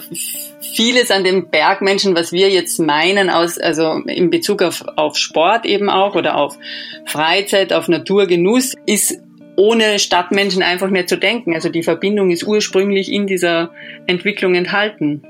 vieles 0.62 1.12
an 1.12 1.24
dem 1.24 1.50
Bergmenschen, 1.50 2.16
was 2.16 2.32
wir 2.32 2.50
jetzt 2.50 2.80
meinen, 2.80 3.30
aus, 3.30 3.58
also 3.58 4.02
in 4.06 4.30
Bezug 4.30 4.62
auf, 4.62 4.84
auf 4.96 5.18
Sport 5.18 5.66
eben 5.66 5.90
auch 5.90 6.16
oder 6.16 6.38
auf 6.38 6.58
Freizeit, 7.06 7.74
auf 7.74 7.88
Naturgenuss, 7.88 8.74
ist 8.86 9.20
ohne 9.56 10.00
Stadtmenschen 10.00 10.64
einfach 10.64 10.90
nicht 10.90 11.10
zu 11.10 11.18
denken. 11.18 11.54
Also 11.54 11.70
die 11.70 11.84
Verbindung 11.84 12.32
ist 12.32 12.44
ursprünglich 12.44 13.12
in 13.12 13.28
dieser 13.28 13.72
Entwicklung 14.08 14.56
enthalten. 14.56 15.22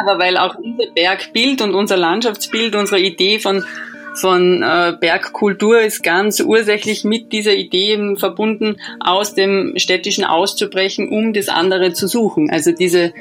Aber 0.00 0.20
weil 0.20 0.36
auch 0.36 0.54
unser 0.54 0.86
Bergbild 0.94 1.60
und 1.60 1.74
unser 1.74 1.96
Landschaftsbild, 1.96 2.76
unsere 2.76 3.00
Idee 3.00 3.40
von 3.40 3.64
von 4.14 4.62
äh, 4.62 4.96
Bergkultur 4.98 5.80
ist 5.80 6.02
ganz 6.02 6.40
ursächlich 6.40 7.04
mit 7.04 7.32
dieser 7.32 7.54
Idee 7.54 8.16
verbunden, 8.16 8.76
aus 9.00 9.34
dem 9.34 9.74
Städtischen 9.76 10.24
auszubrechen, 10.24 11.08
um 11.08 11.32
das 11.32 11.48
andere 11.48 11.92
zu 11.92 12.06
suchen. 12.08 12.50
Also 12.50 12.72
diese, 12.72 13.06
äh, 13.06 13.12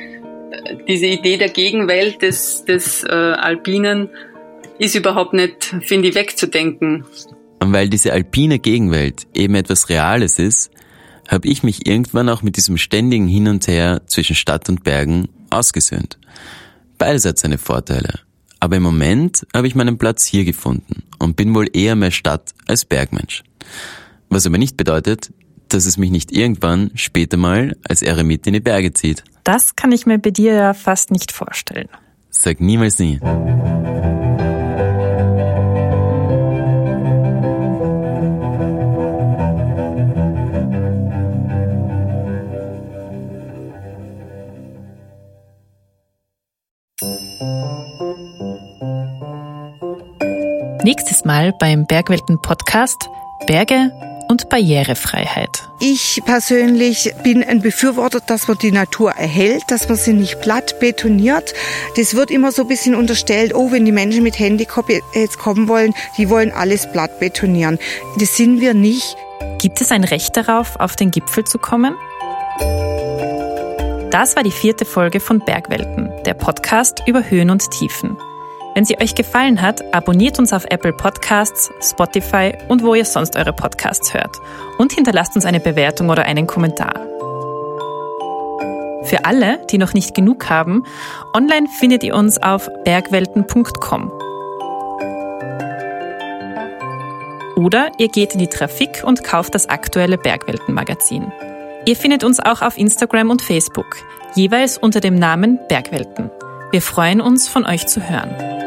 diese 0.88 1.08
Idee 1.08 1.38
der 1.38 1.50
Gegenwelt 1.50 2.22
des, 2.22 2.66
des 2.66 3.04
äh, 3.04 3.10
Alpinen 3.10 4.10
ist 4.80 4.96
überhaupt 4.96 5.34
nicht, 5.34 5.76
finde 5.82 6.10
ich, 6.10 6.16
wegzudenken. 6.16 7.06
Und 7.60 7.74
weil 7.74 7.90
diese 7.90 8.12
alpine 8.12 8.60
Gegenwelt 8.60 9.28
eben 9.34 9.56
etwas 9.56 9.90
Reales 9.90 10.40
ist, 10.40 10.72
habe 11.30 11.48
ich 11.48 11.64
mich 11.64 11.88
irgendwann 11.88 12.30
auch 12.30 12.42
mit 12.42 12.58
diesem 12.58 12.78
ständigen 12.78 13.28
Hin 13.28 13.48
und 13.48 13.68
Her 13.68 14.02
zwischen 14.08 14.36
Stadt 14.36 14.68
und 14.70 14.84
Bergen 14.84 15.30
ausgesöhnt. 15.50 16.18
Beides 16.98 17.26
hat 17.26 17.40
seine 17.40 17.58
Vorteile. 17.58 18.20
Aber 18.64 18.78
im 18.78 18.84
Moment 18.84 19.46
habe 19.54 19.68
ich 19.68 19.76
meinen 19.76 19.98
Platz 19.98 20.24
hier 20.24 20.46
gefunden 20.46 21.04
und 21.20 21.36
bin 21.36 21.54
wohl 21.54 21.68
eher 21.74 21.98
mehr 21.98 22.12
Stadt 22.12 22.54
als 22.66 22.86
Bergmensch. 22.86 23.44
Was 24.30 24.46
aber 24.46 24.58
nicht 24.58 24.78
bedeutet, 24.78 25.34
dass 25.68 25.86
es 25.86 25.98
mich 25.98 26.12
nicht 26.12 26.32
irgendwann 26.32 26.90
später 26.96 27.36
mal 27.36 27.76
als 27.86 28.02
Eremit 28.02 28.48
in 28.48 28.54
die 28.54 28.62
Berge 28.62 28.94
zieht. 28.94 29.26
Das 29.44 29.76
kann 29.76 29.92
ich 29.92 30.06
mir 30.06 30.18
bei 30.18 30.32
dir 30.32 30.54
ja 30.54 30.74
fast 30.74 31.12
nicht 31.12 31.34
vorstellen. 31.34 31.90
Sag 32.30 32.62
niemals 32.62 33.00
nie. 33.00 33.20
Nächstes 50.84 51.24
Mal 51.24 51.54
beim 51.54 51.86
Bergwelten 51.86 52.42
Podcast 52.42 53.10
Berge 53.48 53.94
und 54.28 54.50
Barrierefreiheit. 54.50 55.70
Ich 55.80 56.22
persönlich 56.26 57.14
bin 57.24 57.42
ein 57.42 57.62
Befürworter, 57.62 58.20
dass 58.20 58.50
man 58.50 58.58
die 58.58 58.74
Natur 58.74 59.12
erhält, 59.12 59.64
dass 59.70 59.88
man 59.88 59.98
sie 59.98 60.12
nicht 60.12 60.42
platt 60.42 60.82
betoniert. 60.82 61.54
Das 61.96 62.16
wird 62.16 62.32
immer 62.32 62.52
so 62.52 62.64
ein 62.64 62.68
bisschen 62.68 62.96
unterstellt, 62.96 63.56
oh, 63.56 63.72
wenn 63.72 63.86
die 63.86 63.94
Menschen 63.94 64.24
mit 64.24 64.38
Handicap 64.38 64.90
jetzt 65.14 65.40
kommen 65.40 65.70
wollen, 65.70 65.94
die 66.18 66.30
wollen 66.30 66.52
alles 66.52 66.92
platt 66.92 67.18
betonieren. 67.18 67.80
Das 68.20 68.36
sind 68.36 68.60
wir 68.60 68.74
nicht. 68.74 69.16
Gibt 69.60 69.80
es 69.80 69.90
ein 69.90 70.04
Recht 70.04 70.36
darauf, 70.36 70.76
auf 70.82 70.98
den 70.98 71.12
Gipfel 71.12 71.46
zu 71.46 71.60
kommen? 71.60 71.96
Das 74.12 74.36
war 74.36 74.44
die 74.44 74.52
vierte 74.52 74.84
Folge 74.84 75.22
von 75.22 75.40
Bergwelten, 75.40 76.12
der 76.26 76.34
Podcast 76.34 77.04
über 77.08 77.30
Höhen 77.30 77.52
und 77.52 77.72
Tiefen. 77.72 78.18
Wenn 78.76 78.86
sie 78.86 79.00
euch 79.00 79.14
gefallen 79.14 79.62
hat, 79.62 79.94
abonniert 79.94 80.40
uns 80.40 80.52
auf 80.52 80.66
Apple 80.66 80.94
Podcasts, 80.94 81.72
Spotify 81.80 82.54
und 82.70 82.82
wo 82.82 82.96
ihr 82.96 83.06
sonst 83.06 83.36
eure 83.36 83.54
Podcasts 83.54 84.14
hört. 84.14 84.36
Und 84.80 84.94
hinterlasst 84.94 85.36
uns 85.36 85.46
eine 85.46 85.60
Bewertung 85.60 86.10
oder 86.10 86.24
einen 86.24 86.48
Kommentar. 86.48 86.94
Für 89.04 89.26
alle, 89.26 89.60
die 89.70 89.78
noch 89.78 89.94
nicht 89.94 90.16
genug 90.16 90.50
haben, 90.50 90.86
online 91.36 91.68
findet 91.68 92.04
ihr 92.04 92.16
uns 92.16 92.42
auf 92.42 92.68
bergwelten.com. 92.84 94.12
Oder 97.56 97.92
ihr 98.00 98.08
geht 98.08 98.34
in 98.34 98.40
die 98.40 98.48
Trafik 98.48 99.04
und 99.06 99.24
kauft 99.24 99.54
das 99.54 99.70
aktuelle 99.70 100.18
Bergwelten-Magazin. 100.18 101.32
Ihr 101.86 101.96
findet 101.96 102.24
uns 102.24 102.40
auch 102.40 102.64
auf 102.64 102.78
Instagram 102.78 103.30
und 103.30 103.44
Facebook, 103.44 103.98
jeweils 104.36 104.80
unter 104.80 105.00
dem 105.00 105.16
Namen 105.16 105.60
Bergwelten. 105.68 106.32
Wir 106.72 106.82
freuen 106.82 107.22
uns, 107.22 107.48
von 107.48 107.68
euch 107.68 107.86
zu 107.86 108.10
hören. 108.10 108.63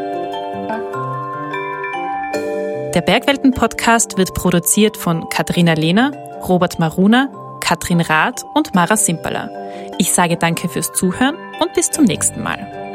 Der 2.97 3.03
Bergwelten-Podcast 3.03 4.17
wird 4.17 4.33
produziert 4.33 4.97
von 4.97 5.29
Katharina 5.29 5.75
Lehner, 5.75 6.13
Robert 6.49 6.79
Maruna, 6.79 7.29
Katrin 7.61 8.01
Rath 8.01 8.43
und 8.55 8.75
Mara 8.75 8.97
Simperler. 8.97 9.51
Ich 9.99 10.15
sage 10.15 10.39
danke 10.39 10.71
fürs 10.71 10.95
Zuhören 10.95 11.37
und 11.61 11.75
bis 11.75 11.91
zum 11.91 12.07
nächsten 12.07 12.43
Mal. 12.43 12.86